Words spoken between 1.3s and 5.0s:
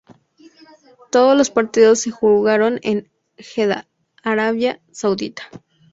los partidos se jugaron en Jeddah, Arabia